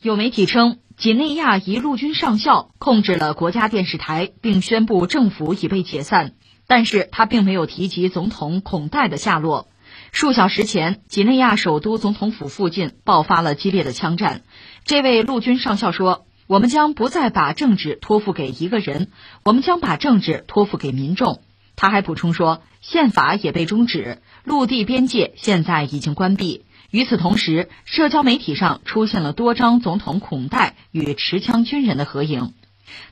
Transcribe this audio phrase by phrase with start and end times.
[0.00, 6.34] 有媒体称，几内亚一陆军上校控制了国家电视台，并宣布政府已被解散，
[6.68, 9.66] 但是他并没有提及总统孔戴的下落。
[10.12, 14.42] 数小时前，几内亚首都总统府附近爆发了激烈的枪战。
[14.84, 19.10] 这位陆军上校说：“我们将不再把政治托付给一个人，
[19.42, 21.42] 我们将把政治托付给民众。”
[21.74, 32.54] 他还补充说：“宪法也被终止，陆地边界现在已经关闭。”与此同时，社交媒体上出现了多张总统孔戴与持枪军人的合影。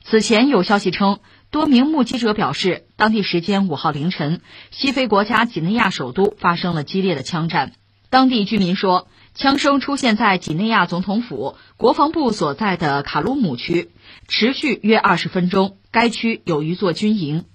[0.03, 1.19] 此前有消息称。
[1.49, 7.71] 多名目击者表示，当地时间五号凌晨，西非国家几内亚首都发生了激烈的枪战。
[8.09, 13.91] 当地居民说，枪声出现在几内亚总统府、国防部所在的卡鲁姆区，
[14.27, 15.77] 持续约二十分钟。
[15.89, 17.45] 该区有一座军营。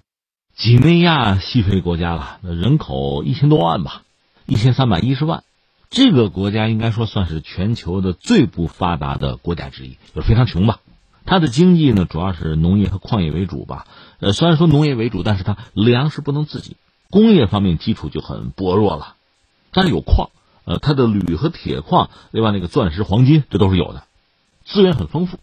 [0.56, 4.04] 几内亚西非国家了，人口一千多万吧，
[4.46, 5.44] 一千三百一十万。
[5.92, 10.80] 这个国家应该说算是全球的最不发达的国家之一，就非常穷吧。
[11.26, 13.86] 它的经济呢，主要是农业和矿业为主吧。
[14.18, 16.78] 呃，虽然说农业为主，但是它粮食不能自给，
[17.10, 19.16] 工业方面基础就很薄弱了。
[19.70, 20.30] 但是有矿，
[20.64, 24.04] 呃，它的铝和铁矿，另外那个钻石、黄金，这都是有的，
[24.64, 25.38] 资源很丰富。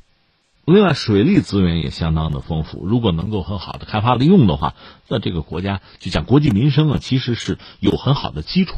[0.66, 2.84] 另外，水利资源也相当的丰富。
[2.88, 4.74] 如果能够很好的开发利用的话，
[5.08, 8.78] 那这个国家就讲国计民生啊，其实是有很好的基础。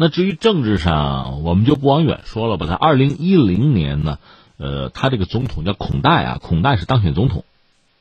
[0.00, 2.66] 那至于政治上，我们就不往远说了吧。
[2.66, 4.18] 在二零一零年呢。
[4.60, 7.44] 呃，他这个总统叫孔戴啊，孔戴是当选总统，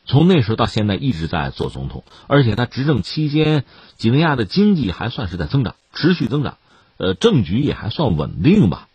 [0.07, 3.63] 从那时候到现在一直在做总统，而且他执政期间，
[3.95, 6.57] 几内亚的经济还算是在增长，持续增长，
[6.97, 8.87] 呃，政局也还算稳定吧。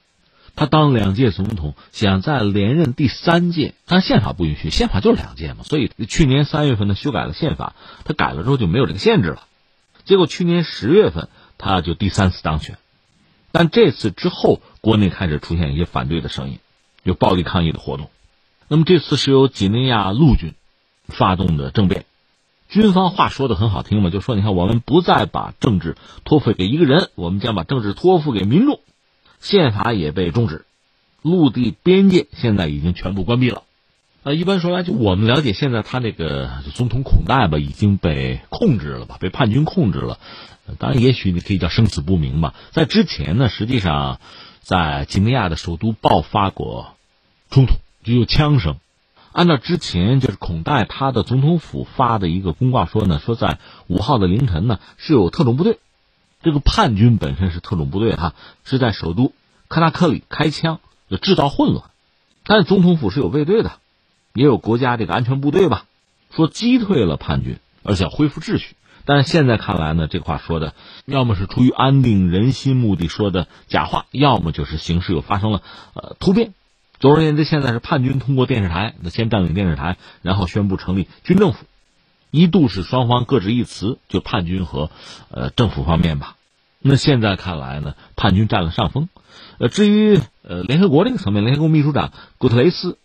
[0.56, 9.44] 他当两届总统，想再连任第三届，但宪法不允许，宪法就是两届嘛，所以去年三月份呢修改了宪法，他改了之后就没有这个限制了。
[10.04, 12.76] 结果去年十月份他就第三次当选，
[13.52, 16.58] 但这次之后，国内开始出现一些反对的声音。
[17.04, 18.10] 有暴力抗议的活动，
[18.68, 20.54] 那么这次是由几内亚陆军
[21.08, 22.04] 发动的政变。
[22.68, 28.78] 军方话说的很好听嘛，就说你看，我们不再把政治托付给一个人，我们将把政治托付给民众。
[29.40, 30.64] 宪法也被终止，
[31.22, 33.64] 陆地边界现在已经全部关闭了。
[34.22, 40.20] 呃，一般说来，就我们了解，现在他那个总统孔戴吧已经被控制了吧，被叛军控制了。
[40.78, 42.54] 当然，也许你可以叫生死不明吧。
[42.70, 44.20] 在之前呢，实际上。
[44.64, 46.94] 在几内亚的首都爆发过
[47.50, 47.74] 冲突，
[48.04, 48.76] 就有枪声。
[49.32, 55.80] 按照之前就是孔戴他的总统府发的一个公告说呢，说在五号的凌晨呢是有特种部队，
[56.44, 59.32] 这个叛军本身是特种部队哈，是在首都
[59.66, 60.78] 克拉克里开枪，
[61.10, 61.90] 就制造混乱。
[62.44, 63.72] 但是总统府是有卫队的，
[64.32, 65.86] 也有国家这个安全部队吧，
[66.30, 68.76] 说击退了叛军，而且恢复秩序。
[69.04, 70.74] 但是现在看来呢，这话说的
[71.06, 75.62] 要么是出于安定人心目的说的假话，要么就是形势又发生了
[75.94, 76.54] 呃突变。
[76.98, 81.64] 总而言之，现在是叛军通过电视台，那先占领电视台，然后宣布成立军政府，
[82.30, 84.90] 一度是双方各执一词，就叛军和
[85.30, 86.36] 呃政府方面吧。
[86.80, 89.08] 那现在看来呢，叛军占了上风。
[89.58, 92.98] 呃，至于呃联合国这个层面，联合国秘书长古特雷斯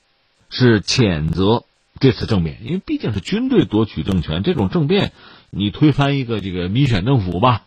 [0.49, 1.63] 是谴责
[1.99, 5.11] 这次政变，因为毕竟是军队夺取政权，这种政变。
[5.49, 7.63] 你推翻一个这个民选政府吧，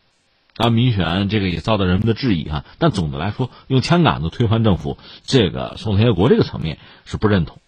[0.56, 2.64] 啊，民选这个也遭到人们的质疑啊。
[2.78, 7.58] 但总的来说，用枪杆子推翻政府，这个宋联合国这个层面是不认同。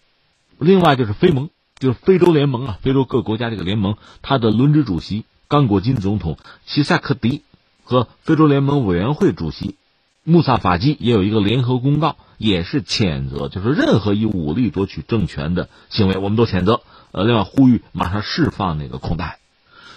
[0.59, 7.41] 另外就是非盟，就是非洲联盟啊，非洲各国家这个联盟，它的轮值主席刚果金总统齐塞克迪
[7.83, 9.75] 和非洲联盟委员会主席
[10.23, 16.81] 穆萨法基也有一个联合公告，也是谴责，就是任何以武力夺取政权的行为，我们都谴责。
[17.11, 19.39] 呃，另外呼吁马上释放那个孔代。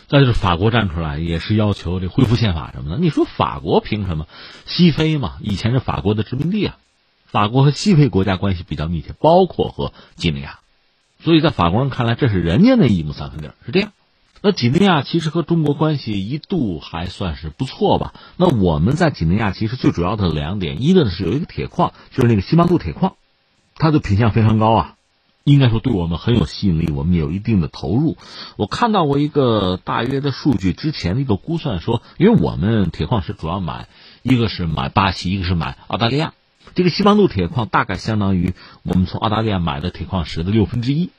[0.09, 2.99] 再就是法国站出来，也是要求这恢复宪法什么的。
[2.99, 4.27] 你说法国凭什么？
[4.65, 6.77] 西非嘛，以前是法国的殖民地啊。
[7.27, 10.61] 法国和西非国家关系比较密切，包括和几内亚，
[11.21, 13.93] 所以在法国人看来，这是人家那一亩三分地是这样。
[14.43, 18.15] 那几内亚其实和中国关系一度还算是不错吧？
[18.37, 23.17] 那我们在几内亚其实最主要的两点，一个呢是有一个铁矿，就是那个西邦杜铁矿，
[23.75, 24.96] 它的品相非常高啊。
[25.47, 28.17] 应该说对我们很有吸引力，我们有一定的投入。
[28.57, 33.87] 我看到过一个大约的数据，之前的一个估算说，因为我们铁矿石主要买，
[34.25, 36.35] 一个是买巴西，一个是买澳大利亚。
[36.75, 41.11] 这个西邦路铁矿大概相当于我们从澳大利亚买的铁矿石的六分之一，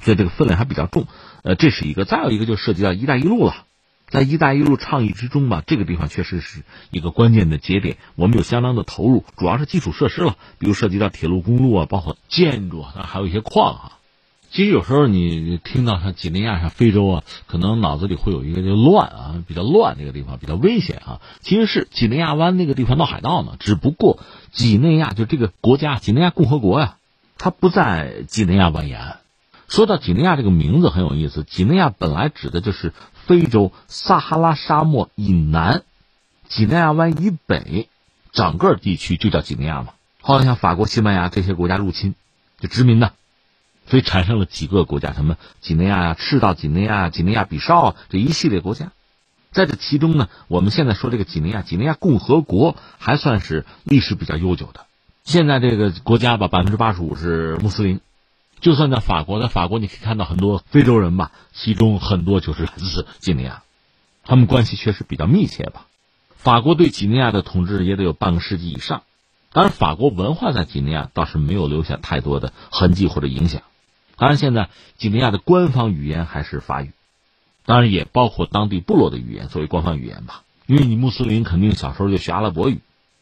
[0.00, 1.06] 所以这个分量还比较重。
[1.42, 3.66] 呃，这是一个，再有一个就涉及到“一带一路”了。
[4.08, 13.92] 在“一带一路”倡议之中吧，这个地方确实是一个关键的节点，我们有相当的投入，主要是基础设施了，比如涉及到铁路、公路啊，包括建筑啊，还有一些矿啊。
[14.48, 21.20] 其实有时候你听到像几内亚、像非洲啊，可能脑子里会有一个就乱啊，比较乱，那个地方比较危险啊。
[21.40, 24.20] 其实是几内亚湾那个地方闹海盗呢，只不过
[24.52, 26.96] 几内亚就这个国家，几内亚共和国呀，
[27.38, 29.18] 它不在几内亚湾沿岸。
[29.68, 32.92] 说到几内亚这个名字很有意思，几内亚本来指的就是
[33.26, 35.82] 非洲撒哈拉沙漠以南，
[36.48, 37.88] 几内亚湾以北，
[38.32, 39.88] 整个地区就叫几内亚嘛。
[40.20, 42.14] 后来像法国、西班牙这些国家入侵，
[42.60, 43.10] 就殖民呢，
[43.88, 48.92] 所以产生了几个国家，什么几内亚呀、赤道几内亚、几内亚比绍这一系列国家。
[49.50, 54.86] 在这其中呢，我们现在说这个几内亚，几内亚共和国还算是历史比较悠久的。
[55.24, 58.00] 现在这个国家吧，百分之八十五是穆斯林。
[58.66, 63.62] 就算在法国，在法国你可以看到很多 非洲人吧，其中很多就是来自几内亚，
[64.24, 65.86] 他们关系确实比较密切吧。
[66.34, 69.04] 法国对几内亚的统治也得有半个世纪以上，
[69.52, 73.62] 当然法国文化在几内亚倒是没有留下太多的痕迹或者影响。
[74.16, 76.90] 当然，现在几内亚的官方语言还是法语，
[77.66, 80.42] 当然也包括当地部落的语言作为官方语言吧。
[80.66, 82.80] 因为你穆斯林肯定小时候就学阿拉伯语，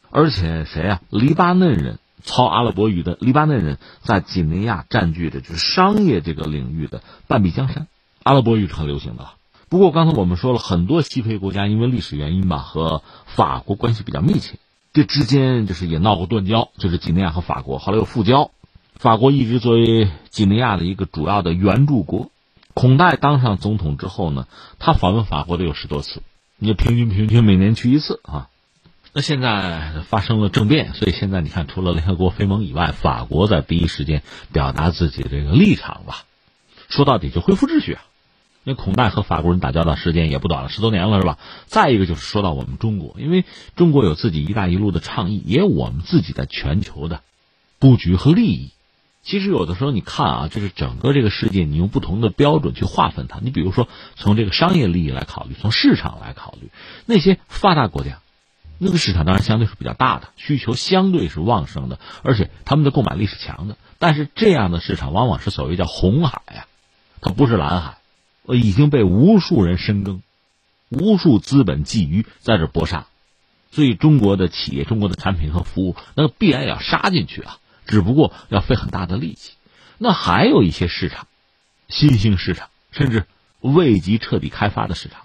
[0.09, 1.01] 而且谁啊？
[1.11, 1.99] 黎巴嫩人。
[2.23, 7.87] 操阿拉伯语的黎巴嫩人在几内亚占据着就是商业这个领域的半壁江山，
[8.23, 9.29] 阿拉伯语是很流行的。
[9.69, 14.57] 不过刚才我们说了很多西非国家因为历史原因吧和法国关系比较密切，
[14.93, 18.51] 这之间就是也闹过断交，就是几内亚和法国后来又复交。
[18.95, 22.29] 法国一直作为几内亚的一个主要的援助国。
[22.73, 24.47] 孔代当上总统之后呢，
[24.79, 26.21] 他访问法国得有十多次，
[26.57, 28.49] 你平均平均每年去一次啊。
[29.17, 36.25] 那现在发生了政变，所以现在你看，除了联合国、非盟以外，法国在第一时间表达自己这个立场吧。
[36.89, 38.03] 说到底，就恢复秩序啊。
[38.65, 41.39] 那孔代和法国人打交道时间也不短了，十多年了，是吧？
[41.65, 43.45] 再一个就是说到我们中国，因为
[43.77, 47.21] 中国有自己“一带一路”的倡议，也有我们自己在全球的
[47.79, 48.71] 布局和利益。
[49.23, 53.39] 其实有的时候你看啊，就是整个这个世界，你用不同的标准去划分它。
[53.41, 53.87] 你比如说，
[54.17, 56.69] 从这个商业利益来考虑，从市场来考虑，
[57.05, 58.19] 那些发达国家。
[58.77, 63.77] 那个市场当然相对是比较大的，需求相对是旺盛的，而且他们的购买力是强的。
[63.99, 66.67] 但是这样的市场往往是所谓叫红海啊，
[67.21, 67.97] 它不是蓝海，
[68.47, 70.21] 已经被无数人深耕，
[70.89, 73.07] 无数资本觊觎在这搏杀，
[73.71, 77.57] 所以中国的企业、中国的产品和服务，那必然也要杀进去啊，
[77.87, 79.53] 只不过要费很大的力气。
[79.97, 81.27] 那还有一些市场，
[81.87, 83.25] 新兴市场，甚至
[83.61, 85.24] 未及彻底开发的市场。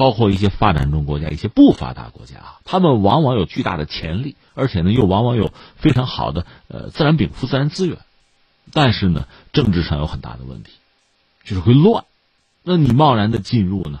[0.00, 7.98] 包括一些发展中国家、一些不发达国家啊，他们往往有巨大的潜力，而且呢，又往往有非常好的呃自然禀赋、自然资源，
[8.72, 10.70] 但是呢，政治上有很大的问题，
[11.44, 12.06] 就是会乱。
[12.62, 14.00] 那你贸然的进入呢，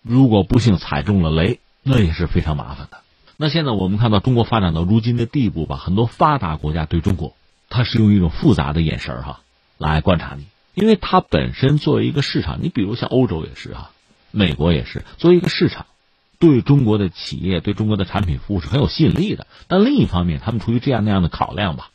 [0.00, 3.00] 如果不幸踩中了雷，那也是非常麻烦的。
[3.36, 7.36] 那现在我们看到中国发展到如今的地步吧，很多发达国家对中国，
[7.68, 9.40] 它是用一种复杂的眼神哈
[9.76, 13.90] 来观察你，因为它本身作为一个市场，你比如像欧洲也是哈。
[14.36, 15.86] 美国也是作为一个市场，
[16.38, 19.46] 对中国的企业、对中国的产品服务是很有吸引力的。
[19.66, 21.88] 但另一方面，他们出于这样那样的考量吧，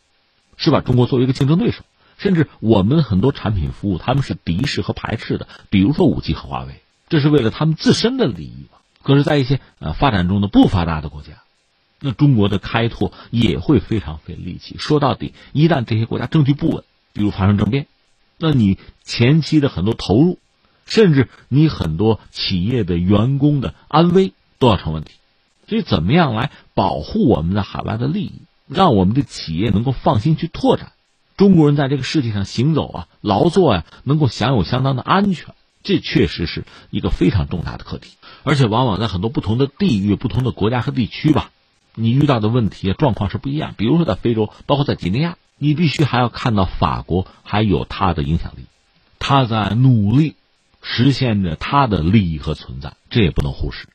[0.58, 1.84] 是把中国作为一个竞争对手，
[2.18, 5.48] 甚至我们很多产品服务他们是敌视和排斥的。
[5.70, 8.80] 比如说五 G 和华为，这是为了他们自身的利益吧。
[9.04, 11.44] 可是，在一些呃发展中的不发达的国家，
[12.00, 14.78] 那中国的开拓也会非常费力气。
[14.80, 16.84] 说到底，一旦这些国家政局不稳，
[17.14, 17.86] 比如发生政变，
[18.40, 20.40] 那你前期的很多投入。
[20.92, 25.12] 甚至你很多企业的员工的安危都要成问题，
[25.70, 28.34] 所以怎么样来保护我们在海外的利益，
[28.68, 30.92] 让我们的企业能够放心去拓展，
[31.38, 38.18] 中国人在这个世界上行走啊、劳作呀，能够享有相当的安全，这确实是一个非常重大的课题。
[38.44, 41.52] 而且往往在很多不同的地域、不同的国家和地区吧，
[41.95, 43.76] 你遇到的问题状况是不一样。
[43.78, 48.66] 比如说在非洲，包括在几内亚，你必须还要看到法国还有它的影响力，
[49.19, 50.36] 他在努力。
[50.81, 53.88] 实现着他的利益和存在，这也不能忽视。